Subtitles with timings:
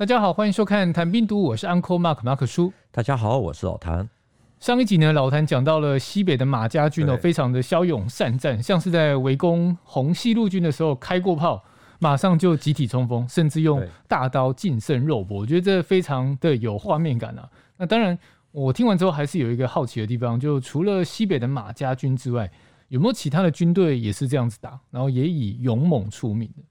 [0.00, 2.72] 大家好，欢迎收看《谈兵读武》，我是 Uncle Mark 马可叔。
[2.90, 4.08] 大家好，我是老谭。
[4.58, 11.62] 上一集呢，老谭讲到了西北的马家军哦，非常的骁勇善战，像是在围攻红西路军的时候开过炮，
[11.98, 17.46] 马上就集体冲锋，甚至用大刀近身肉搏，我觉得这非常的有画面感啊。
[17.76, 18.18] 那当然，
[18.52, 22.50] 我听完之后还是有一个好奇的地方，就除了西北的马家军之外，
[22.88, 26.62] 有没有其他的军队也是这样子打，然后也以勇猛出名的？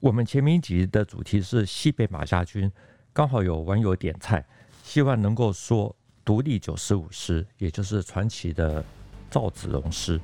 [0.00, 2.70] 我们前面一集的主题是西北马家军，
[3.12, 4.44] 刚好有网友点菜，
[4.84, 8.84] 希望能够说独立九十五师，也就是传奇的
[9.28, 10.20] 赵子龙师，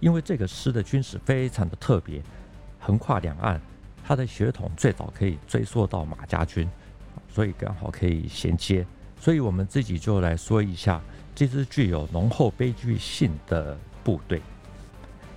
[0.00, 2.22] 因为这个师的军史非常的特别，
[2.78, 3.60] 横跨两岸，
[4.02, 6.66] 他的血统最早可以追溯到马家军，
[7.28, 8.86] 所以刚好可以衔接，
[9.20, 10.98] 所以我们自己就来说一下
[11.34, 14.40] 这支具有浓厚悲剧性的部队。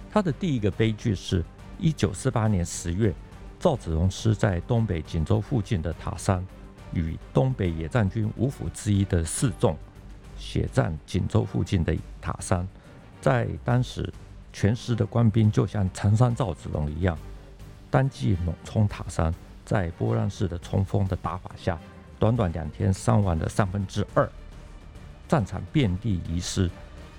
[0.10, 1.44] 他的第一个悲剧是
[1.78, 3.14] 一九四八年十月。
[3.64, 6.46] 赵子龙师在东北锦州附近的塔山，
[6.92, 9.78] 与东北野战军五府之一的四纵
[10.38, 12.68] 血战锦州附近的塔山。
[13.22, 14.12] 在当时，
[14.52, 17.18] 全师的官兵就像常山赵子龙一样，
[17.90, 19.34] 单骑猛冲塔山，
[19.64, 21.80] 在波浪式的冲锋的打法下，
[22.20, 24.30] 短短两天伤亡了三分之二，
[25.26, 26.70] 战场遍地遗失，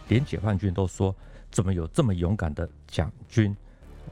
[0.08, 1.16] 连解放军都说：
[1.50, 3.56] 怎么有这么勇敢的蒋军？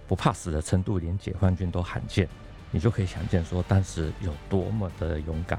[0.06, 2.28] 不怕死的程度，连解放军都罕见，
[2.70, 5.58] 你就可以想见说当时有多么的勇敢。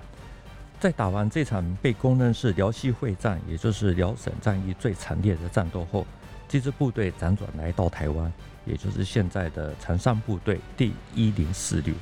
[0.80, 6.06] 在打完这场被公认是辽西会战，也就是辽沈战役最惨烈的战斗后，
[6.48, 8.32] 这支部队辗转来到台湾，
[8.66, 11.96] 也就是现在的长山部队第一零四旅。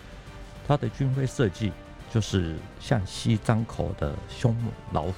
[0.67, 1.71] 它的军徽设计
[2.11, 5.13] 就是向西张口的凶猛老虎。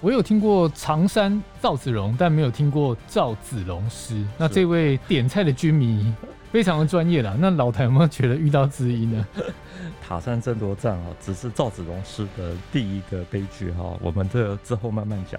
[0.00, 4.24] 我有听过常山赵子龙，但没有听过赵子龙师。
[4.36, 6.14] 那这位点菜的军迷。
[6.50, 9.26] 非常的专业啦，那老台有没有觉得遇到知音呢？
[10.00, 15.38] 塔山争夺战啊，只是赵子龙师的第一个悲剧哈，我们这之后慢慢讲。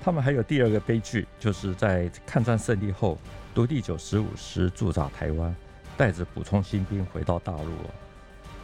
[0.00, 3.18] 他们还有第二个悲剧，就是在抗战胜利后，
[3.52, 5.52] 独立九十五师驻扎台湾，
[5.96, 7.72] 带着补充新兵回到大陆。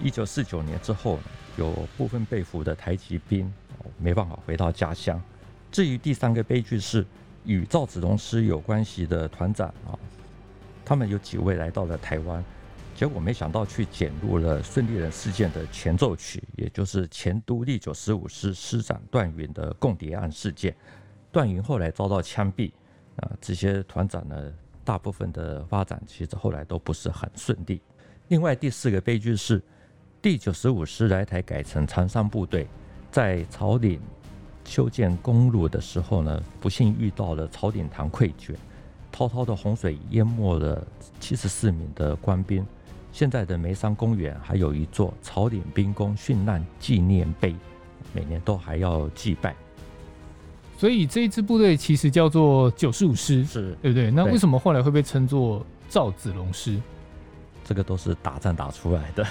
[0.00, 1.18] 一九四九年之后，
[1.56, 3.52] 有部分被俘的台籍兵
[3.98, 5.20] 没办法回到家乡。
[5.70, 7.04] 至于第三个悲剧是
[7.44, 9.98] 与赵子龙师有关系的团长啊。
[10.84, 12.44] 他们有几位来到了台湾，
[12.94, 20.74] 结果没想到去卷入了顺利人事件的前奏曲，也就是前都第九十五师师长段云的共谍案事件。
[21.32, 22.70] 段云后来遭到枪毙，
[23.16, 24.52] 啊，这些团长呢，
[24.84, 27.82] 大部分的发展其实后来都不是很顺利。
[28.28, 29.60] 另外第四个悲剧是，
[30.22, 32.68] 第九十五师来台改成长山部队，
[33.10, 34.00] 在草岭
[34.64, 38.54] 修建公路的时候呢，不幸遇到了草岭塘溃决。
[39.12, 40.86] 滔滔的洪水淹没了
[41.18, 42.66] 七十四名的官兵。
[43.12, 47.56] 现在的梅山公园还有一座草岭兵工殉难纪念碑，
[48.12, 49.56] 每年都还要祭拜。
[50.76, 54.10] 所以这一支部队其实叫做九十五师，是对不对？
[54.10, 56.78] 那为什么后来会被称作赵子龙师？
[57.64, 59.26] 这个都是打仗打出来的。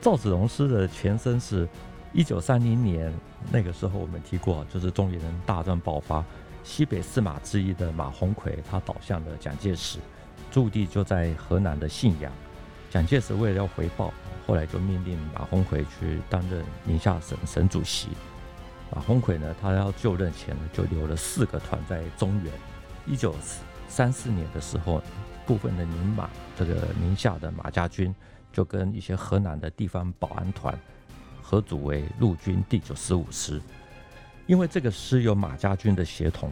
[0.00, 1.68] 赵子龙师的前身是
[2.14, 3.12] 一九三零年，
[3.50, 6.24] 那个时候我们提过，就是中原人大战爆发。
[6.62, 9.98] 西北四马之一的马鸿逵，他倒向了蒋介石，
[10.48, 12.32] 驻地就在河南的信阳。
[12.88, 14.14] 蒋介石为了要回报，
[14.46, 18.10] 后来就命令马鸿逵去担任宁夏省省主席。
[18.94, 22.52] 马鸿逵呢，他要就任前呢，就留了四个团在中原。
[23.06, 23.34] 一九
[23.88, 25.02] 三四年的时候，
[25.44, 28.14] 部分的宁马这个宁夏的马家军，
[28.52, 30.78] 就跟一些河南的地方保安团
[31.46, 33.60] 合组为陆军第九十五师。
[34.46, 36.50] 因为这个师有马家军的协同，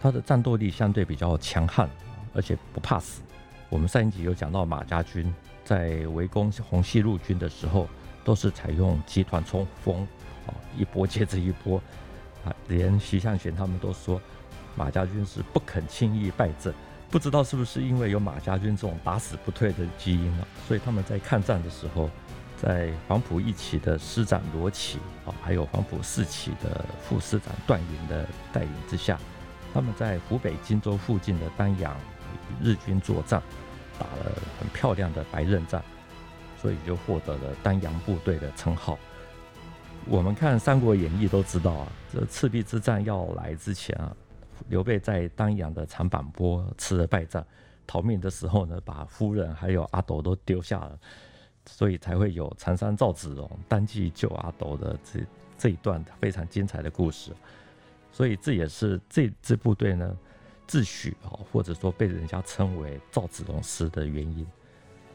[0.00, 1.90] 他的战斗力相对比较强悍，
[2.32, 3.22] 而且不怕死。
[3.68, 5.32] 我们上一集有讲到马家军
[5.64, 7.88] 在围攻红系陆军的时候，
[8.24, 10.02] 都是采用集团冲锋，
[10.46, 11.80] 啊， 一波接着一波，
[12.44, 14.20] 啊，连徐向前他们都说
[14.76, 16.72] 马家军是不肯轻易败阵。
[17.10, 22.10] 不知道是不是因为有马家军这种打死不退的基因啊，所以他们在抗战的时候。
[22.64, 29.20] 在黄埔一期的师长罗启啊，还有黄埔四期的副师长段云的带领之下，
[29.74, 31.94] 他们在湖北荆州附近的丹阳
[32.62, 33.42] 与日军作战，
[33.98, 35.84] 打了很漂亮的白刃战，
[36.56, 38.98] 所以就获得了丹阳部队的称号。
[40.06, 44.10] 我们看《三国演义》都知道啊，这赤壁之战要来之前啊，
[44.70, 47.44] 刘备在丹阳的长坂坡吃了败仗，
[47.86, 50.98] 逃命的时候呢，把夫人还有阿斗都丢下了。
[51.66, 55.20] 所以才会有长山赵子龙单骑救阿斗的这
[55.56, 57.32] 这一段非常精彩的故事，
[58.12, 60.16] 所以这也是这支部队呢
[60.66, 64.46] 自诩啊，或者说被人家称为赵子龙师的原因。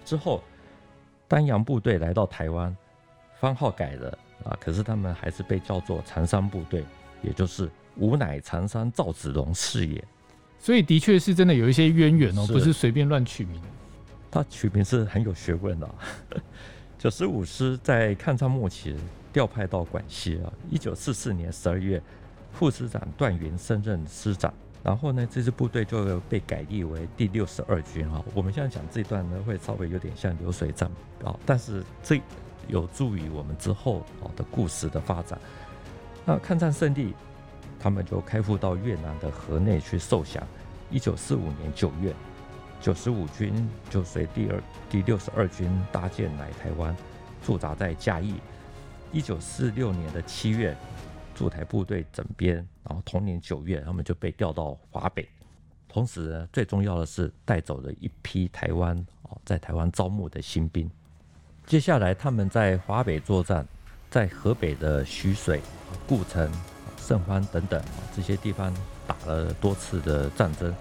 [0.04, 0.44] 之后，
[1.28, 2.76] 丹阳部队来到台湾，
[3.40, 6.84] 番号改了啊，可是他们还是被叫做长山部队，
[7.22, 10.04] 也就是吾乃长山赵子龙是也。
[10.58, 13.62] 所以的确是真的有一些渊源哦，不是随便乱取名。
[14.32, 15.90] 他取名是很有学问的。
[16.98, 18.96] 九十五师在抗战末期
[19.32, 22.02] 调派到广西啊，一九四四年十二月，
[22.52, 24.54] 副师长段云升任师长。
[24.82, 28.24] 然后呢，这支部队就被改立为第六十二军啊。
[28.34, 30.90] 我们现在讲这段呢，会稍微有点像流水账
[31.24, 32.22] 啊，但是这
[32.68, 35.40] 有助于我们之后啊的故事的发展。
[36.26, 37.14] 那抗战胜利，
[37.80, 40.42] 他们就开赴到越南的河内去受降。
[40.90, 42.14] 一九四五年九月，
[42.82, 43.54] 九十五军
[43.90, 46.96] 就随第二第六十二军搭舰来台湾，
[47.44, 48.36] 驻扎在嘉义。
[49.12, 50.76] 一九四六年的七月。
[51.36, 55.26] 驻台部队整编，然后同年九月，他们就被调到华北。
[55.88, 60.92] 同时，最重要的是带走了一批台湾哦，在台湾招募的新兵。
[61.66, 63.66] 接下来，他们在华北作战，
[64.10, 65.62] 在河北的徐水、
[66.06, 66.52] 顾城、
[66.98, 67.82] 胜欢等等
[68.14, 68.74] 这些地方
[69.08, 70.76] 打了多次的战争，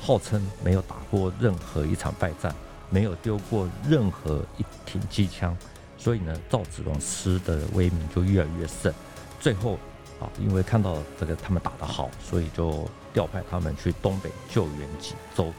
[0.00, 2.54] 号称没有打过任何一场败战，
[2.88, 5.56] 没有丢过任何一挺机枪，
[5.98, 8.92] 所以呢，赵子龙师的威名就越来越盛。
[9.38, 9.74] 最后，
[10.18, 15.52] 啊，因为看到这个他们打得好，所以就调派他们去东北救援锦州。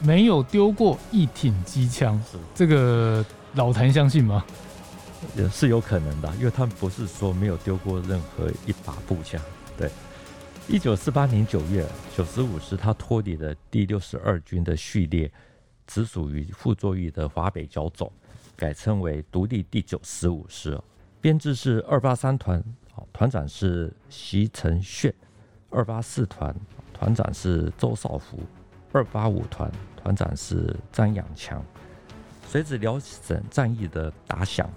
[0.00, 2.22] 没有丢过一挺机枪，
[2.54, 3.24] 这个
[3.54, 4.44] 老谭相信吗？
[5.36, 9.40] 也是有可能的，因为他们不是说没有丢过任何一把步枪。
[9.78, 9.88] 对，
[10.68, 11.84] 一九四八年九月，
[12.16, 15.30] 九十五师他脱离了第六十二军的序列，
[15.86, 18.10] 直属于傅作义的华北剿总，
[18.56, 20.80] 改称为独立第九十五师。
[21.20, 22.62] 编制是二八三团，
[23.12, 25.12] 团长是席承炫；
[25.68, 26.54] 二八四团
[26.94, 28.38] 团长是周少福；
[28.92, 31.62] 二八五团团长是张养强。
[32.46, 34.70] 随着辽沈战役的打响，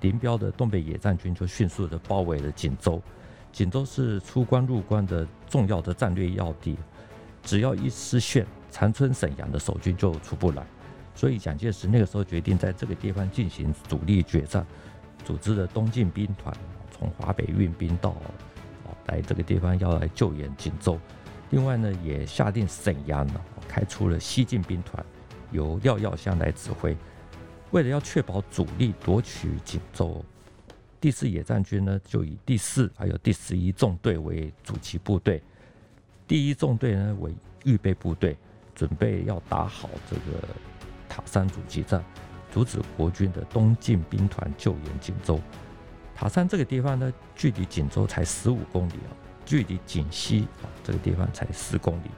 [0.00, 3.02] 林彪的东北野战军就迅速的包围了锦州。
[3.58, 6.78] 锦州是出关入关的重要的战略要地，
[7.42, 10.64] 只要一失陷，长春、沈阳的守军就出不来。
[11.12, 14.64] 所以蒋介石那个时候决定在这个地方进行主力决战。
[15.24, 16.56] 组织了东进兵团
[16.92, 18.14] 从华北运兵到，
[19.06, 20.96] 来这个地方要来救援锦州。
[21.50, 25.04] 另外呢，也下定沈阳呢开出了西进兵团，
[25.50, 26.96] 由廖耀湘来指挥。
[27.72, 30.24] 为了要确保主力夺取锦州，
[31.00, 35.42] 第四野战军呢就以第四还有第十一纵队为主级部队，
[36.26, 37.34] 第一纵队呢为
[37.64, 38.36] 预备部队，
[38.74, 40.46] 准备要打好这个
[41.08, 42.04] 塔山阻击战。
[42.50, 45.38] 阻止国军的东进兵团救援锦州。
[46.16, 49.12] 塔山这个地方呢，距离锦州才十五公里啊，
[49.44, 52.10] 距离锦西啊这个地方才四公里。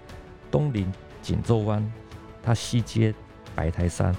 [0.49, 0.91] 东临
[1.21, 1.85] 锦州湾，
[2.44, 3.12] 它西接
[3.56, 4.15] 白台山。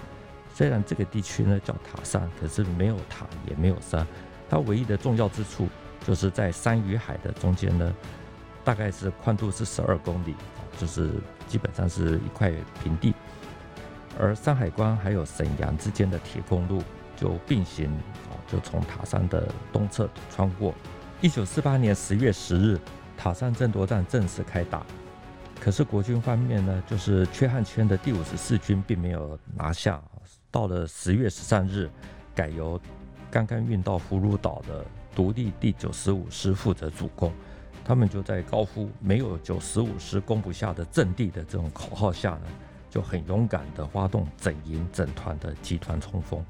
[0.54, 4.06] 虽然这个地区呢叫塔山，可是没有塔也没有山。
[4.52, 5.70] 它唯一的重要之处，
[6.06, 7.96] 就是在山与海的中间呢，
[8.66, 10.36] 大概是宽度是十二公里，
[10.78, 11.10] 就是
[11.48, 12.52] 基本上是一块
[12.84, 13.14] 平地。
[14.20, 16.84] 而山海关还有沈阳之间的铁公路
[17.16, 17.90] 就并行，
[18.46, 20.76] 就从塔山的东侧穿过。
[21.22, 22.78] 一九四八年十月十日，
[23.18, 24.86] 塔山争夺战正式开打。
[25.62, 30.02] 可是国军方面呢，就是缺汉圈的第五十四军并没有拿下。
[30.52, 31.90] 到了十月十三日，
[32.36, 32.78] 改由
[33.32, 34.86] 刚刚运到葫芦岛的
[35.16, 37.32] 独立第九十五师负责主攻。
[37.84, 42.42] 他们就在高呼“没有九十五师攻不下的阵地”的这种口号下呢。
[42.90, 46.44] 就很勇敢的发动整营整团的集团冲锋。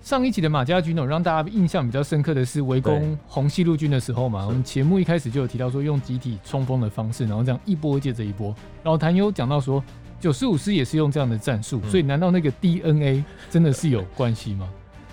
[0.00, 4.46] 上一集的马家军哦，让大家印象比较深刻的是围攻红西路军的时候嘛。
[4.46, 8.54] 我们节目一开始就有提到说，用集体冲锋的方式，然后这样一波接着一波。
[8.84, 9.82] 然后谭优讲到说，
[10.20, 14.68] 九十五师也是用这样的战术，所以难道那个 DNA 真的是有关系吗？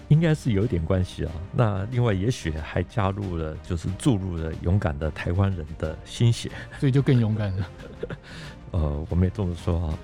[0.07, 1.31] 应该是有点关系啊。
[1.51, 7.69] 那另外也许还加入了，就是注入了勇敢的台湾人的心血，所以就更勇敢了。
[8.71, 9.99] 呃，我们也这么说啊。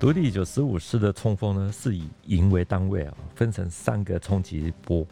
[0.00, 5.06] 独立九十五师的冲锋呢，是以营为单位啊，分成三个冲击波。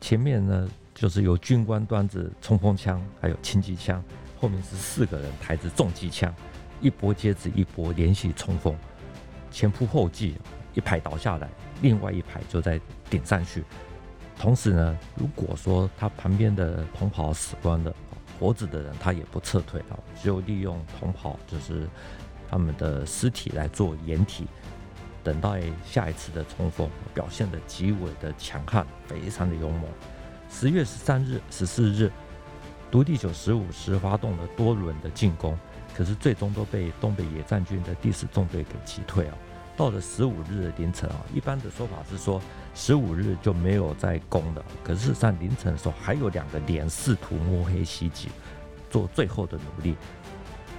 [0.00, 4.00] 前面呢，就是由军官端着冲锋枪，还有轻机枪；
[4.38, 6.32] 后面是四个人抬着重机枪，
[6.80, 8.76] 一波接着一波连续冲锋，
[9.50, 10.36] 前仆后继，
[10.74, 11.48] 一排倒下来，
[11.82, 13.64] 另外一排就在顶上去。
[14.38, 17.94] 同时呢，如果说他旁边的同袍死光了，
[18.38, 21.88] 活着的人他也不撤退啊，只有利用同袍就是。
[22.52, 24.44] 他们的尸体来做掩体，
[25.22, 29.84] 等待下一次的冲锋，表现得极为的强悍，非常的勇猛。
[30.50, 32.10] 十月十三日、十四日，
[32.90, 35.56] 独立九十五师发动了多轮的进攻，
[35.94, 39.38] 可是最终都被东北野战军的第四纵队给击退啊。
[39.80, 42.38] 到了十五日的凌晨啊，一般的说法是说，
[42.74, 44.62] 十五日就没有再攻了。
[44.84, 48.28] 可是，在凌晨的时候，还有两个连试图摸黑袭击，
[48.90, 49.96] 做最后的努力。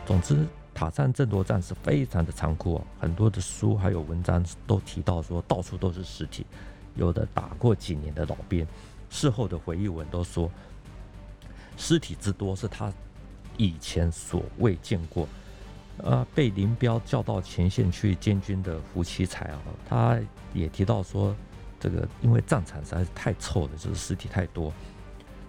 [0.05, 2.81] 总之，塔山争夺战是非常的残酷哦。
[2.99, 6.45] 很多的书还有文章都提到说，到处都是尸体，
[6.95, 8.67] 有的打过几年的老兵，
[9.09, 10.47] 事后的回忆文都说，
[11.75, 12.93] 尸体之多是他
[13.57, 15.27] 以前所未见过。
[15.97, 20.19] 呃，被林彪叫到前线去监军的胡奇才啊，他
[20.53, 21.35] 也提到说，
[21.79, 24.73] 这个因为战场实在是太臭了，就是尸体太多，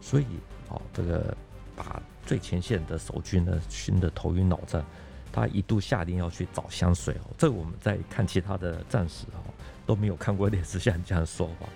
[0.00, 0.26] 所以
[0.68, 1.34] 哦，这个
[1.74, 4.84] 把最前线的守军呢熏得头晕脑胀，
[5.32, 7.30] 他一度下令要去找香水哦。
[7.38, 9.40] 这我们在看其他的战史哦
[9.86, 11.66] 都没有看过类似像这样说法，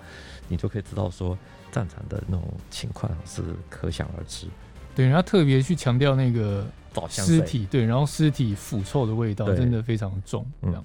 [0.49, 1.37] 你就可以知道说
[1.73, 4.49] 战场的那种情况是可想而知。
[4.97, 6.67] 对，他特别去强调那个。
[7.11, 10.47] 尸体对，然后尸体腐臭的味道真的非常重。
[10.63, 10.83] 嗯，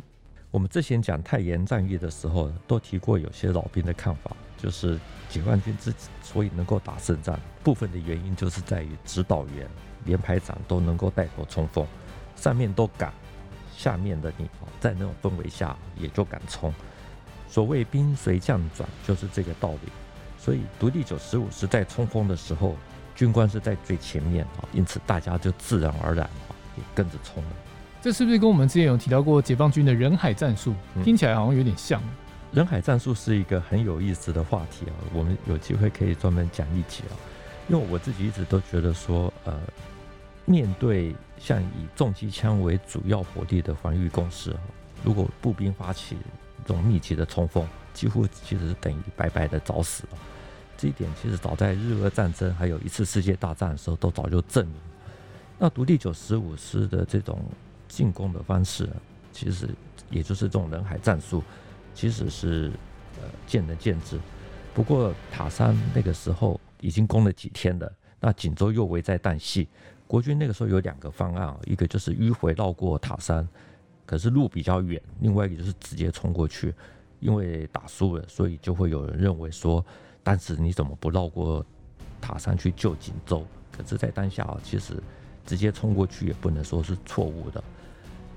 [0.52, 5.00] 我们之前讲太原战役的时候，都提过有些老兵的看法，就是
[5.30, 9.66] 解放军之所以能够打胜仗，部分的原因就是在于指导员、
[10.04, 11.88] 连排长都能够带头冲锋，
[12.36, 13.14] 上面都敢，
[13.74, 14.50] 下面的你
[14.82, 16.74] 在那种氛围下也就敢冲。
[17.48, 19.90] 所谓兵随将转，就是这个道理。
[20.38, 22.76] 所以独立九十五师在冲锋的时候。
[23.16, 26.30] 军官是在最前面啊，因此大家就自然而然
[26.78, 27.50] 也跟着冲了。
[28.02, 30.74] 这是不是跟我们之前有提到过解放军的人海战术？
[31.04, 32.02] 听起来好像有点像。
[32.52, 37.14] 人海战术是一个很有意思的话题啊，我们有机会可以专门讲一集啊。
[37.70, 39.58] 因为我自己一直都觉得说，呃，
[40.46, 44.60] 面对像以重机枪为主要火力的防御工事啊，
[45.04, 46.18] 如果步兵发起
[46.66, 50.18] 这种密集的冲锋，几乎其实是等于白白的找死了。
[50.82, 54.76] 这一点其实早在日俄战争，还有一次世界大战的时候，都早就证明。
[55.60, 57.40] 那独立九十五师的这种
[57.88, 58.90] 进攻的方式，
[59.32, 59.70] 其实
[60.10, 61.44] 也就是这种人海战术，
[61.94, 62.72] 其实是
[63.22, 64.20] 呃见仁见智。
[64.74, 69.68] 不过塔山那个时候已经攻了几天了，那锦州又危在旦夕，
[70.08, 73.48] 国军那个时候有两个方案啊，一个就是迂回绕过塔山，
[74.04, 76.74] 可是路比较远；另外一个就是直接冲过去，
[77.20, 79.86] 因为打输了，所以就会有人认为说。
[80.24, 81.66] 但是你怎么不绕过
[82.20, 83.46] 塔山去救锦州？
[83.72, 85.02] 可是，在当下啊，其实
[85.46, 87.64] 直接冲过去也不能说是错误的。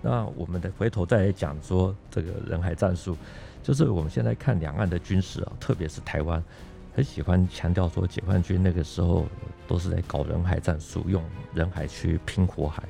[0.00, 3.16] 那我们的回头再来讲说这个人海战术，
[3.62, 6.42] 就是我们现在看两岸的军事啊，特别是台湾，
[6.94, 9.26] 很喜欢强调说解放军那个时候
[9.66, 11.22] 都是在搞人海战术，用
[11.52, 12.82] 人海去拼火海。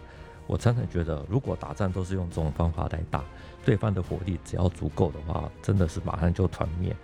[0.46, 3.24] 我常常觉得，如果打仗都是用这种方法来打，
[3.64, 6.94] 对方的火力只要足够的话，真的是马上就团灭。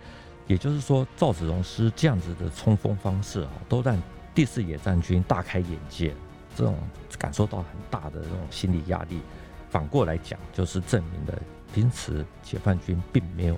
[0.51, 3.97] 也就是说，赵子龙师这样子的冲锋方式啊，都让
[4.35, 6.13] 第四野战军大开眼界，
[6.53, 6.75] 这种
[7.17, 9.21] 感受到很大的这种心理压力。
[9.69, 11.41] 反过来讲，就是证明了
[11.73, 13.55] 平时解放军并没有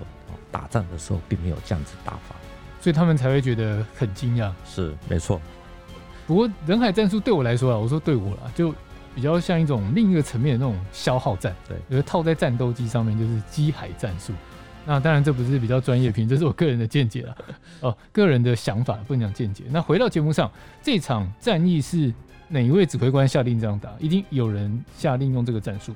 [0.52, 2.36] 打仗的时候并没有这样子打法，
[2.80, 4.52] 所以他们才会觉得很惊讶。
[4.64, 5.40] 是没错。
[6.28, 8.72] 不过人海战术对我来说啊，我说对我啦，就
[9.16, 11.52] 比较像一种另一个层面的那种消耗战。
[11.68, 14.32] 对，就是套在战斗机上面，就是机海战术。
[14.86, 17.36] 那当然，这不是比较专业评，这是我个人的见解了。
[17.80, 19.64] 哦，个人的想法，不能讲见解。
[19.70, 20.50] 那回到节目上，
[20.82, 22.12] 这场战役是
[22.48, 23.90] 哪一位指挥官下令这样打？
[23.98, 25.94] 一定有人下令用这个战术。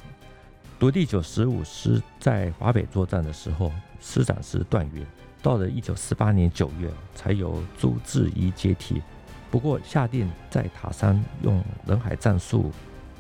[0.79, 5.05] 独立九十五师在华北作战的时候，师长是段云。
[5.43, 9.03] 到了一九四八年九月，才由朱治一接替。
[9.51, 12.73] 不过，下令在塔山用人海战术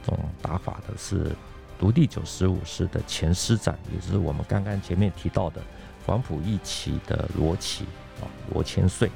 [0.02, 1.30] 这种打法的是。
[1.78, 5.62] 独立九十五师的前师长，也是我们刚刚前面提到的
[6.04, 7.84] 黄埔一期的罗奇
[8.20, 9.08] 啊，罗千岁。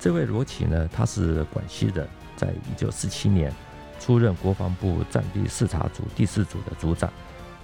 [0.00, 3.52] 这位罗奇呢，他是广西人，在一九四七年
[4.00, 7.12] 出任国防部战地视察组第四组的组长，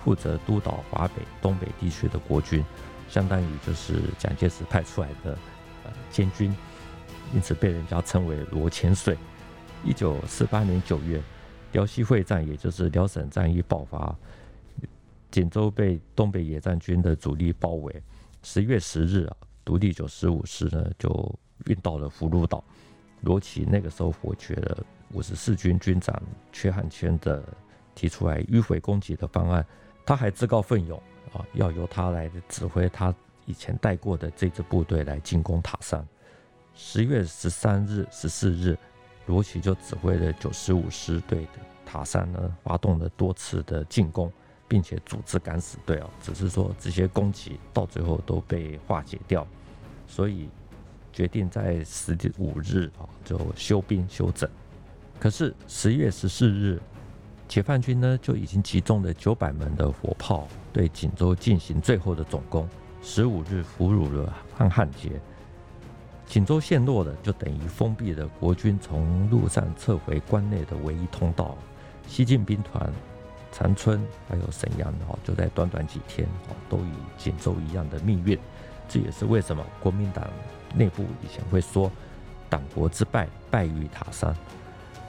[0.04, 2.64] 负责督导华北、东北地区的国军，
[3.08, 5.36] 相当于就是蒋介石派出来的
[5.84, 6.56] 呃监军，
[7.34, 9.18] 因此被人家称为罗千岁。
[9.84, 11.20] 一九四八年九月。
[11.72, 14.14] 辽西会战，也就是辽沈战役爆发，
[15.30, 18.02] 锦州被东北野战军的主力包围。
[18.42, 22.64] 十月十日啊，独立九十五师呢就运到了葫芦岛。
[23.20, 26.20] 罗奇那个时候否决了五十四军军长
[26.52, 27.44] 阙汉骞的
[27.94, 29.64] 提出来迂回攻击的方案，
[30.04, 31.00] 他还自告奋勇
[31.32, 33.14] 啊，要由他来指挥他
[33.46, 36.04] 以前带过的这支部队来进攻塔山。
[36.74, 38.76] 十月十三日、十四日。
[39.30, 41.52] 罗奇就指挥了九十五师对的
[41.86, 44.30] 塔山呢，发动了多次的进攻，
[44.66, 49.46] 并且组织敢死队啊，只是说这些攻击到最后都被化解掉，
[50.08, 50.48] 所以
[51.12, 54.50] 决定在十五日啊就休兵休整。
[55.20, 56.82] 可是十月十四日，
[57.46, 62.68] 解放军呢就已经集中了九百门的火炮对锦州进行最后的总攻，
[63.00, 65.20] 十五日俘虏了汉汉杰，
[66.30, 71.58] 锦州陷落了，就等于封闭了国军从陆上撤回关内的唯一通道。
[72.06, 72.88] 西进兵团
[73.50, 78.38] 长春还有沈阳哦，就在短短几天哦，都与锦州一样的命运。
[78.88, 80.24] 这也是为什么国民党
[80.72, 81.90] 内部以前会说
[82.48, 84.32] 党国之败，败于塔山。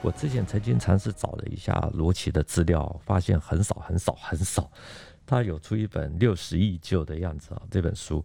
[0.02, 4.68] 我之前曾经尝试找了一下罗奇的资料，发现很少很少很少。
[5.24, 8.24] 他有出一本六十亿旧的样子啊，这本书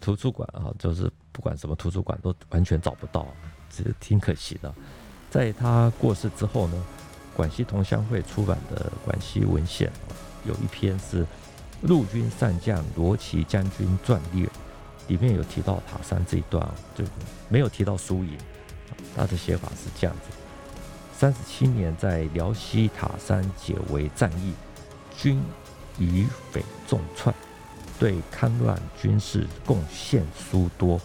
[0.00, 3.26] 图书馆啊，就是不管什么图书馆都完全找不到，
[3.68, 4.72] 这挺可惜的。
[5.28, 6.84] 在他过世之后呢，
[7.36, 9.88] 广西同乡会出版的《广西文献》
[10.48, 11.26] 有一篇是
[11.82, 14.48] 陆军上将罗奇将军传略，
[15.08, 16.64] 里面有提到塔山这一段，
[16.94, 17.04] 就
[17.48, 18.38] 没有提到输赢。
[19.16, 20.36] 他的写法是这样子。
[21.12, 24.52] 三十七年，在辽西塔山解围战役，
[25.16, 25.42] 军
[25.98, 27.34] 与匪重创，
[27.98, 31.00] 对戡乱军事贡献殊多。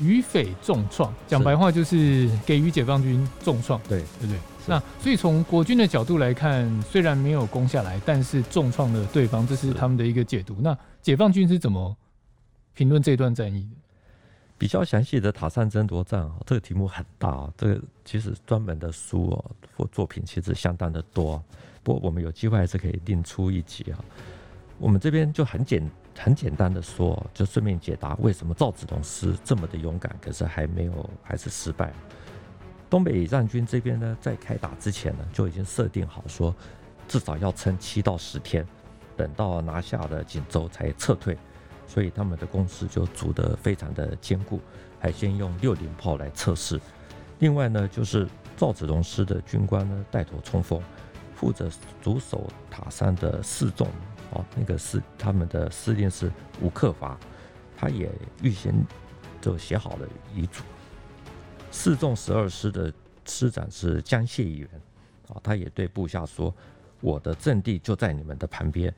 [0.00, 4.38] 与匪重创，讲白话就是给予解放军重创，对对不对？
[4.68, 10.56] 那所以从国军的角度来看，虽然没有攻下来，但是重创了对方，这是他们的一个解读。
[10.60, 11.96] 那解放军是怎么
[12.74, 13.76] 评论这段战役的？
[14.58, 19.44] 比较详细的塔山争夺战啊，这个题目很大，这个其实专门的书哦
[19.76, 21.42] 或作品其实相当的多。
[21.82, 24.04] 不过我们有机会还是可以另出一集啊。
[24.78, 31.92] 我们这边就很简很简单的说，就顺便解答为什么赵子龙师这么的勇敢，可是还没有还是失败。
[32.88, 36.54] 东北战军这边呢，在开打之前呢，就已经设定好说，
[37.06, 38.66] 至少要撑七到十天，
[39.16, 41.36] 等到拿下了锦州才撤退。
[41.88, 44.60] 所以他们的工事就筑得非常的坚固，
[44.98, 46.80] 还先用六零炮来测试。
[47.38, 50.82] 另外呢，就是赵子龙师的军官呢带头冲锋，
[51.34, 51.70] 负责
[52.02, 53.86] 主守塔山的四纵，
[54.30, 56.30] 哦，那个是他们的司令是
[56.60, 57.18] 吴克伐，
[57.76, 58.10] 他也
[58.42, 58.74] 预先
[59.40, 60.62] 就写好了遗嘱。
[61.70, 62.92] 四纵十二师的
[63.24, 64.68] 师长是江谢元，
[65.28, 66.54] 啊，他也对部下说
[67.00, 68.92] ：“我的阵地就在你们的旁边。”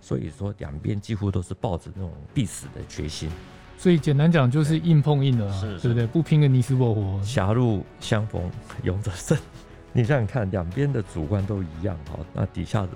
[0.00, 3.30] 所以说，两边几乎都是抱着那种必死的决心。
[3.78, 6.06] 所以简单讲，就是硬碰硬的，啊，对不对？
[6.06, 7.22] 不拼个你死我活。
[7.22, 8.50] 狭路相逢
[8.82, 9.36] 勇者胜。
[9.92, 12.90] 你想想看，两边的主观都一样哈，那底下的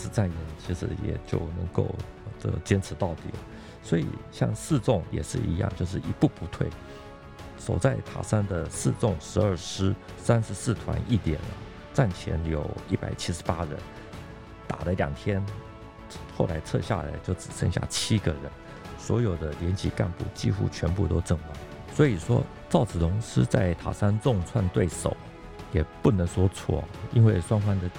[0.00, 0.36] 执战员
[0.66, 1.94] 其实也就能够
[2.38, 3.22] 这坚持到底。
[3.82, 6.68] 所以像四纵也是一样，就是一步不退。
[7.58, 11.38] 守在塔山的四纵十二师三十四团一点，
[11.92, 13.78] 战前有一百七十八人，
[14.66, 15.44] 打了两天。
[16.36, 18.50] 后来撤下来就只剩下七个人，
[18.98, 21.48] 所有的连级干部几乎全部都阵亡。
[21.94, 25.16] 所以说赵子龙师在塔山重创对手，
[25.72, 26.82] 也不能说错，
[27.12, 27.90] 因为双方的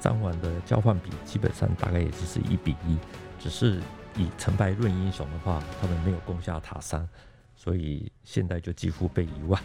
[0.00, 2.96] 伤亡的交换比基本上大概也就是一比一。
[3.38, 3.80] 只是
[4.16, 7.08] 以成败论英雄的话，他们没有攻下塔山，
[7.56, 9.60] 所以现在就几乎被遗忘。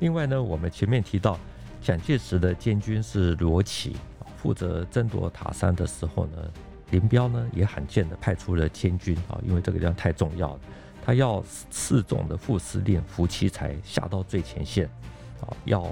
[0.00, 1.38] 另外呢，我们前面提到
[1.80, 3.96] 蒋介石的监军是罗奇，
[4.36, 6.36] 负责争夺塔山的时候呢。
[6.90, 10.60] 林彪呢也罕见的派出了监军啊，因为这个地方太重要了，
[11.04, 14.88] 他要四总的副司令胡奇才下到最前线，
[15.40, 15.84] 啊，要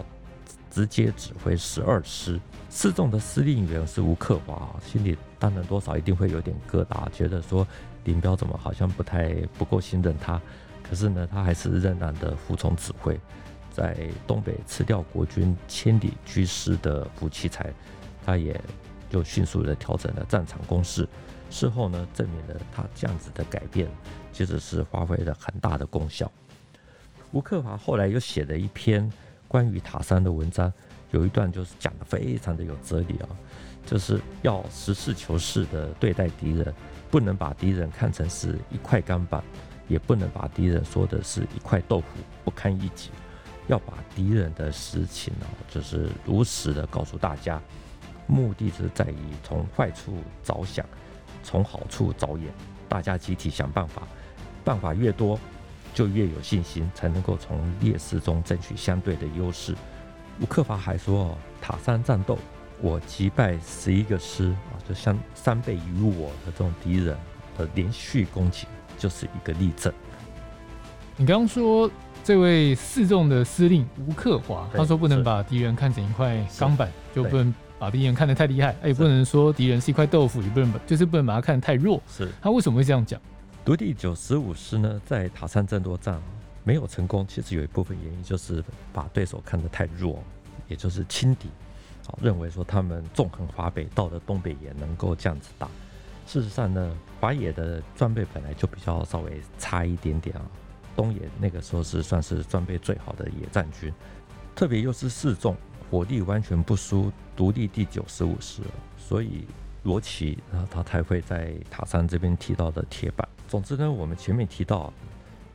[0.74, 2.40] 直接指挥十二师。
[2.68, 7.64] 四纵的司令员是吴克华，心里当然多少一定会有点疙瘩，觉得说
[8.02, 10.42] 林彪怎么好像不太不够信任他，
[10.82, 13.16] 可是呢，他还是仍然的服从指挥，
[13.70, 17.72] 在东北吃掉国军千里駒师的胡奇才，
[18.26, 18.60] 他也。
[19.10, 21.08] 就迅速的调整了战场攻势，
[21.48, 23.88] 事后呢，证明了他这样子的改变
[24.32, 26.28] 其实是发挥了很大的功效。
[27.30, 29.08] 吴克华后来又写了一篇
[29.54, 30.72] 关于塔山的文章，
[31.12, 33.28] 有一段就是讲的非常的有哲理啊，
[33.86, 36.74] 就是要实事求是的对待敌人，
[37.08, 39.40] 不能把敌人看成是一块钢板，
[39.86, 42.06] 也不能把敌人说的是一块豆腐
[42.44, 43.10] 不堪一击，
[43.68, 47.62] 要把敌人的实情啊，就是如实的告诉大家。
[48.26, 50.84] 目的是在于从坏处着想，
[51.44, 52.52] 从好处着眼，
[52.88, 54.02] 大家集体想办法，
[54.64, 55.38] 办法越多，
[55.94, 59.74] 就越有信心，才能够从劣势中争取相对的优势。
[60.40, 62.36] 吴克伐还说：“塔山战斗，
[62.82, 67.16] 我击败十一个师啊，就相三倍于我的这种敌人
[67.56, 68.66] 的连续攻击，
[68.98, 69.90] 就是一个例证。”
[71.16, 71.90] 你刚刚说
[72.22, 77.54] 这位四纵的司令吴克华，他说不能把敌人看成一块钢板，就不能。
[77.76, 82.00] 把敌人看得太厉害，也不能说敌人是一块豆腐，也不能把就是不能把他看得太弱。
[82.08, 83.20] 是他为什么会这样讲？
[83.64, 86.20] 独立九十五师呢，在塔山争夺战
[86.64, 90.22] 没有成功，其实有一部分原因就是把对手看得太弱，
[90.68, 91.48] 也就是轻敌。
[92.06, 95.66] 好，认为说他们纵横华北，到了东北也能够这样子打。
[96.26, 100.42] 事实上呢，华野的装备本来就比较稍微差一点点啊。
[100.94, 103.90] 东野那个时候是算是装备最好的野战军，
[104.54, 105.56] 特别又是四纵，
[105.90, 108.60] 火力完全不输独立第九十五师，
[108.98, 109.46] 所以
[109.84, 113.26] 罗奇啊，他才会在塔山这边提到的铁板。
[113.48, 114.92] 总之呢，我们前面提到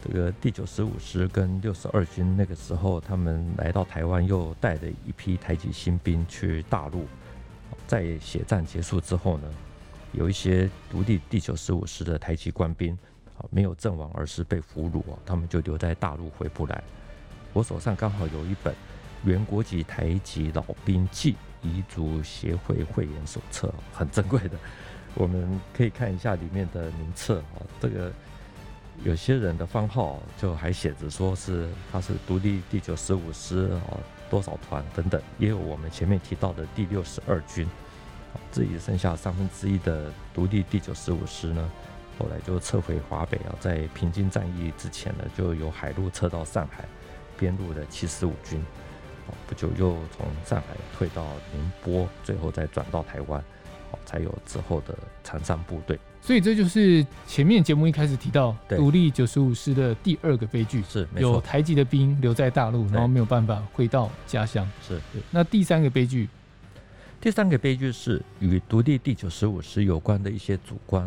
[0.03, 7.05] 这个第九十五师跟六十二军那个时候，他们来到台湾，又带着一批台籍新兵去大陆，
[7.87, 9.47] 在血战结束之后呢，
[10.13, 12.97] 有一些独立第九十五师的台籍官兵。
[13.51, 16.83] 没有阵亡，而是被俘虏，他们就留在大陆回不来。
[17.53, 18.73] 我手上刚好有一本
[19.23, 24.59] 《原国籍台籍老兵暨遗族协会会员手册》，很珍贵的，
[25.15, 27.61] 我们可以看一下里面的名册啊。
[27.79, 28.11] 这个
[29.03, 33.97] 有些人的番号就还写着说是他是独立第九十五师啊
[34.29, 37.67] 多少团等等，也有我们前面提到的第六十二军，
[38.51, 41.69] 自己剩下三分之一的独立第九十五师呢。
[42.19, 46.83] 后来就撤回华北啊，在平津战役之前呢，就由海路撤到上海，
[47.37, 48.61] 编入了七十五军，
[49.47, 53.41] 不久又从上海退到宁波，最后再转到台湾，
[54.05, 55.99] 才有之后的长山部队。
[56.21, 64.69] 所以这就是前面节目一开始提到独立九十五师的第二个悲剧，是有台籍的兵留在大陆，然后没有办法回到家乡。
[64.85, 64.99] 是，
[65.31, 66.27] 那第三个悲剧，
[67.21, 71.03] 第三个悲剧是与独立第九十五师有关的一些主官。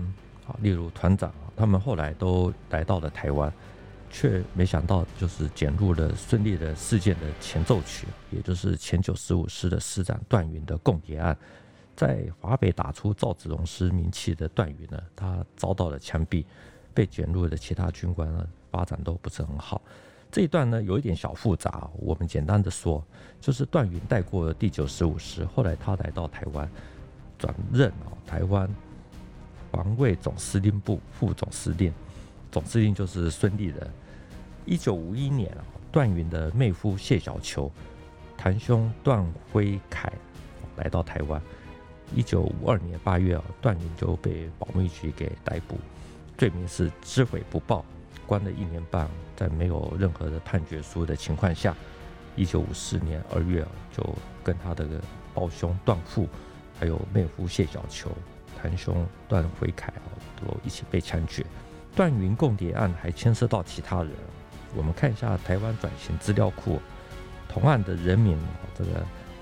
[0.47, 3.53] 啊，例如团长，他们后来都来到了台湾，
[4.11, 11.37] 却没想到就是卷入了顺利的事件的前奏曲，也就是前九十五师的师长段云的共谍案。
[11.95, 16.45] 在华北打出赵子龙师名气的段云呢，他遭到了枪毙，
[16.95, 19.81] 被卷入的其他军官呢，发展都不是很好。
[20.31, 23.05] 这一段呢，有一点小复杂，我们简单的说，
[23.41, 26.69] 就是段云带过第九十五师，后来他来到台湾，
[27.39, 28.69] 转任啊台湾。
[29.71, 31.91] 防卫总司令部副总司令，
[32.51, 33.91] 总司令就是孙立人。
[34.67, 37.73] 一九五一年啊，段云的妹夫谢小球、
[38.37, 40.13] 堂兄段辉凯
[40.77, 41.41] 来到台湾。
[42.15, 45.77] 一九五二年八月啊，段云就被保密局给逮捕，
[46.37, 47.85] 罪名是知悔不报，
[48.27, 51.75] 关了一年半，在没有任何的判决书的情况下，
[52.37, 54.03] 一九五四年二月啊就
[54.43, 54.87] 跟他的
[55.35, 56.29] 胞兄段富，
[56.79, 58.11] 还有妹夫谢小球。
[58.63, 61.45] 堂兄段辉凯啊，都一起被枪决。
[61.97, 64.13] 段云共谍案还牵涉到其他人，
[64.77, 66.81] 我们看一下台湾转型资料库，
[67.49, 68.39] 同案的人名，
[68.79, 68.91] 这个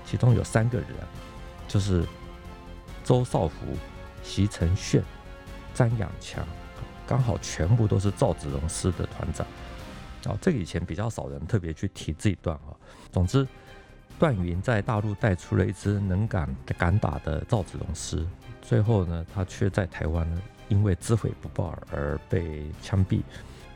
[0.05, 0.87] 其中有三个人，
[1.67, 2.03] 就是
[3.03, 3.55] 周少福、
[4.23, 5.03] 席承炫、
[5.73, 6.45] 张养强，
[7.07, 9.45] 刚好全部都是赵子龙师的团长。
[10.25, 12.77] 啊，这个以前比较少人特别去提这一段啊。
[13.11, 13.47] 总之，
[14.19, 18.23] 段云在大陆带出了一支能敢敢打的赵子龙师。
[18.61, 23.21] 最后呢，他却在台湾呢，因为知悔不报而被枪毙。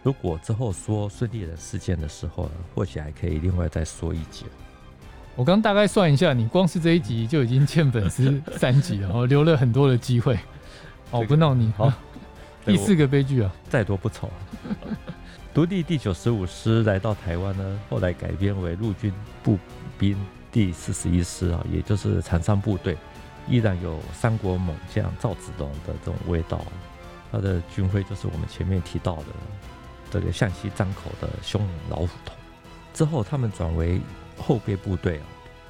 [0.03, 4.45] 如果之后说孙立人事件的时候呢，或许还可以另外再说一节。
[5.35, 10.39] 我刚大概算一下，你光是这一集就已经欠粉丝三集了，我留了很多的机会。
[11.11, 11.91] 哦，不闹你好。
[12.65, 14.29] 第四个悲剧啊，再多不愁。
[15.53, 19.59] 独立第九十五师来到台湾呢，后来改编为陆军步
[19.99, 20.17] 兵
[20.51, 22.97] 第四十一师啊，也就是长山部队。
[23.47, 26.65] 依然有三国猛将赵子龙的这种味道，
[27.31, 29.25] 他的军徽就是我们前面提到的
[30.09, 32.33] 这个向西张口的凶猛老虎头。
[32.93, 34.01] 之后他们转为
[34.37, 35.19] 后备部队，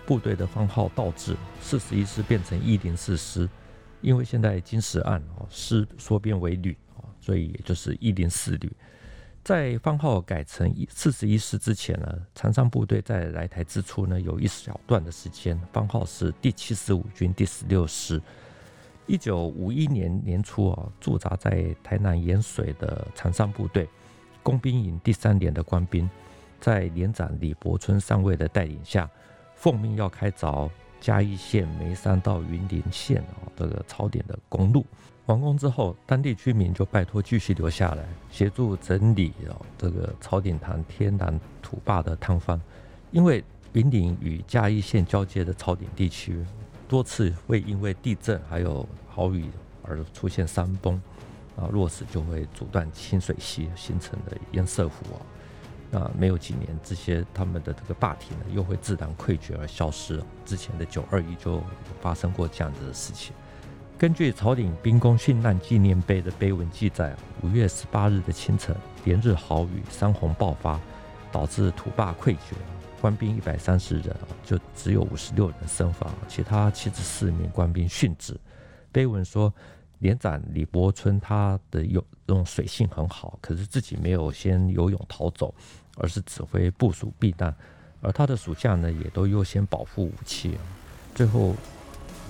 [0.05, 3.49] 部队的番号倒置，四十一师变成一零四师，
[4.01, 8.71] 因为现在金石案哦，师缩编为旅啊，所以也就是一零四旅。
[9.43, 18.19] 在番号改成四十一师之前呢，长山部队在来台之初呢，有一小段的时间，番号是第七十五军第十六师。
[19.05, 23.87] 一九五一年年初啊，驻扎在台南盐水的长山部队
[24.41, 26.09] 工兵营第三连的官兵，
[26.59, 29.09] 在连长李伯春上尉的带领下，
[29.55, 34.85] 奉命要开凿嘉义县梅山到云林县啊这个槽点的公路。
[35.27, 42.61] 完工之后，当地居民就拜托继续留下来协助整理哦这个曹顶塘天然土坝的塌方，
[43.09, 46.45] 因为云林与嘉义县交界的曹顶地区
[46.87, 49.49] 多次会因为地震还有豪雨
[49.81, 51.01] 而出现山崩，
[51.55, 55.17] 啊，落石就会阻断清水溪形成的堰塞湖啊，
[55.95, 60.21] 那没有几年这些他们的这个霸体呢又会自然溃决而消失。
[60.45, 61.63] 之前的九二一就
[62.01, 63.33] 发生过这样子的事情。
[63.97, 70.77] 根据草岭兵工殉难纪念碑的碑文记载，五月十八日的清晨，连日豪雨，山洪爆发，
[71.31, 72.57] 导致土坝溃决，
[72.99, 78.37] 官兵一百三十人就只有五十六人生还，其他七十四名官兵殉职。
[78.91, 79.53] 碑文说，
[79.99, 85.55] 连长李伯春他的有这种水性很好，可是自己没有先游泳逃走，
[85.95, 87.53] 而是指挥部署避难，
[88.01, 90.57] 而他的属下呢也都优先保护武器。
[91.13, 91.55] 最后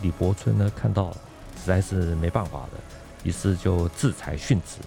[0.01, 2.69] 李伯春呢看到实在是没办法了，
[3.23, 4.80] 于是就自裁殉职。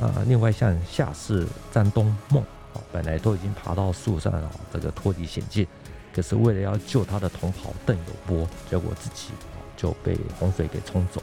[0.00, 2.42] 啊，另外像夏氏张东梦
[2.74, 5.66] 啊，本来都已经爬到树上啊，这个脱离险境，
[6.14, 9.30] 可是为了要救他的同袍邓友波，结果自己
[9.74, 11.22] 就被洪水给冲走。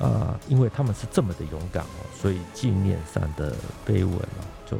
[0.00, 4.76] 啊，因为他们是这么的勇敢哦，所以纪念上的碑文啊，就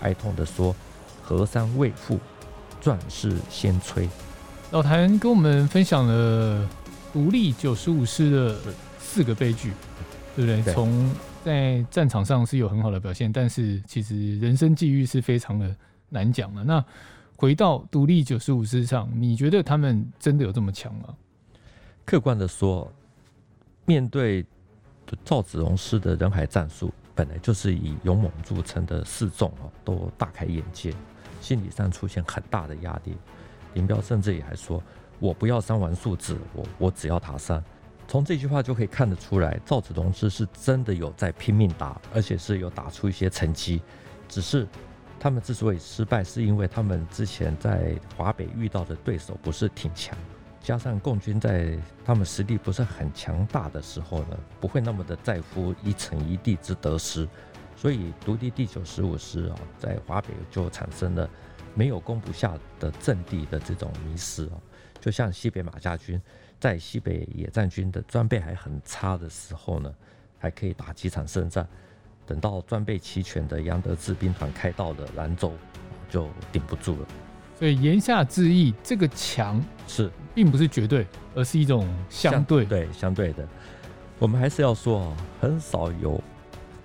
[0.00, 0.74] 哀痛的说
[1.22, 2.18] ：“河山未复，
[2.80, 4.08] 壮士先摧。”
[4.72, 6.68] 老谭跟我们分享了
[7.12, 8.56] 独立九十五师的
[8.98, 9.72] 四个悲剧，
[10.36, 10.74] 对不对？
[10.74, 15.74] 从在战场上是有很好的表现，但是其实人生际遇是非常的
[16.08, 16.62] 难讲的。
[16.64, 16.84] 那
[17.36, 21.14] 回到独立九十五师上，你觉得他们真的有这么强吗？
[22.04, 22.90] 客观的说。
[23.86, 24.46] 面对
[25.24, 30.94] 赵子龙师的人海战术，本来就是以勇猛著称的四众啊，都大开眼界，
[31.40, 33.16] 心理上出现很大的压力。
[33.74, 34.82] 林彪甚至也还说
[35.20, 37.62] ：“我不要三王数字，我我只要塔山。”
[38.08, 43.80] 从这句话就可以看得出来，赵子龙师是真的有在拼命打，而且是有打出一些成绩。
[44.28, 44.66] 只是
[45.20, 50.16] 他们之所以失败，是因为他们之前在华北遇到的对手不是挺强。
[50.62, 57.26] 加上共军在他们实力不是很强大的时候呢，不会那么的在乎一城一地之得失，
[57.74, 61.28] 所以独立第九十五师啊，在华北就产生了
[61.74, 64.60] 没有攻不下的阵地的这种迷失啊。
[65.00, 66.20] 就像西北马家军
[66.58, 69.92] 在西北野战军的装备还很差的时候呢，
[70.38, 71.66] 还可以打几场胜仗，
[72.26, 75.54] 等到装备齐全的杨德志兵团开到了兰州，
[76.10, 77.08] 就顶不住了。
[77.60, 82.64] 所以言下之意，这个强是并不是绝对，而是一种相对。
[82.64, 83.46] 对，相对的。
[84.18, 86.18] 我们还是要说啊，很少有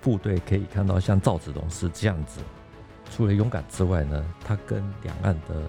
[0.02, 2.40] 部队可以看到像赵子龙是这样子，
[3.10, 5.62] 除了勇敢之外呢，他跟两岸的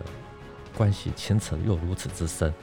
[0.75, 2.53] 关系牵扯又如此之深。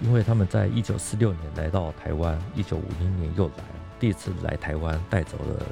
[0.00, 3.64] 因为他们在一九四六年来到台湾，一九五零年又来，
[4.00, 5.62] 第一次来台湾带走了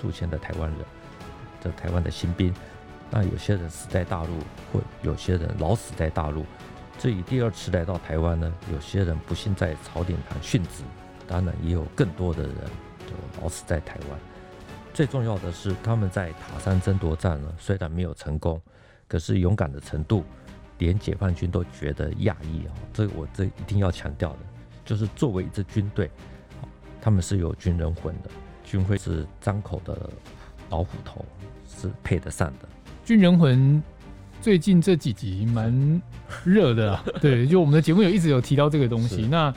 [0.00, 0.78] 数千的台湾人，
[1.60, 2.54] 这台湾的新兵。
[3.14, 4.38] 那有些人死在大陆，
[4.72, 6.46] 或有些人老死在大陆。
[6.98, 10.82] 至于第二次来到台湾呢，有些人不幸在草岭潭殉职，
[11.28, 12.54] 当然也有更多的人
[13.00, 14.18] 就老死在台湾。
[14.94, 18.60] 最重要的是，他们在塔山争夺战呢，虽然没有成功，
[19.06, 20.24] 可是勇敢的程度，
[20.78, 22.72] 连解放军都觉得讶异啊！
[22.94, 24.38] 这我这一定要强调的，
[24.86, 26.10] 就是作为一支军队，
[27.00, 28.30] 他们是有军人魂的，
[28.64, 30.08] 军徽是张口的
[30.70, 31.24] 老虎头，
[31.66, 32.68] 是配得上的。
[33.04, 33.82] 军人魂
[34.40, 36.00] 最近这几集蛮
[36.44, 39.26] 热的啦， 对，就我们的节目有一直有提到这个东西。
[39.30, 39.52] 那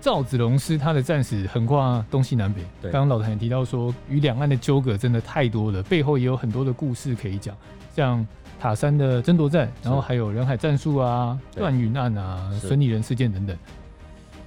[0.00, 7.54] 赵子龙师他的战士横跨东西南北，刚刚老谭也提到说，与两岸的纠葛真的太多了，背后也有很多的故事可以讲，
[7.94, 8.26] 像
[8.58, 13.56] 塔山的争夺战，然后还有人海战术啊、断云案啊、孙立人事件等等。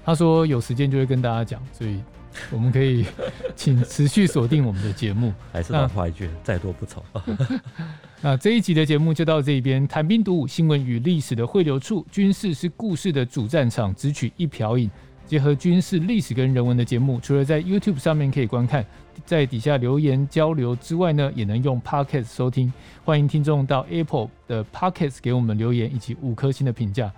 [0.03, 1.99] 他说有时间就会跟大家讲，所以。
[2.51, 3.05] 我们可以
[3.55, 5.33] 请持续锁定我们的节目。
[5.51, 7.03] 还是老话一句，再多不丑。
[8.21, 9.87] 那这一集的节目就到这边。
[9.87, 14.89] 谈兵读武，新闻与历史的汇流处，军事是故事的主战场，只取一瓢饮，
[15.25, 18.85] 结合军事历史跟人文的节目，除了在 YouTube 上面可以观看，
[19.25, 22.71] 在底下留言交流之外呢，也能用 Podcast 收听。
[23.05, 27.11] 欢迎听众到 Apple 的 Podcast 给我们留言以及五颗星的评价。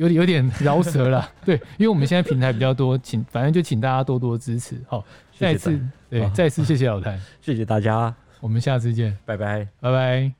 [0.00, 5.04] 有点有点 饶舌了，对，因为我们现在平台比较多，请反正就请大家多多支持，好，
[5.38, 10.39] 再次对，再次谢谢老谭，谢谢大家，我们下次见，拜拜，拜拜。